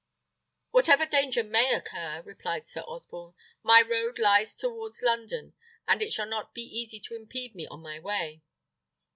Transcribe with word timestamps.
"Whatever 0.71 1.05
danger 1.05 1.43
may 1.43 1.71
occur," 1.75 2.23
replied 2.25 2.65
Sir 2.65 2.81
Osborne, 2.87 3.35
"my 3.61 3.81
road 3.83 4.17
lies 4.17 4.55
towards 4.55 5.03
London, 5.03 5.53
and 5.87 6.01
it 6.01 6.11
shall 6.11 6.25
not 6.25 6.55
be 6.55 6.63
easy 6.63 6.99
to 7.01 7.15
impede 7.15 7.53
me 7.53 7.67
on 7.67 7.83
my 7.83 7.99
way." 7.99 8.41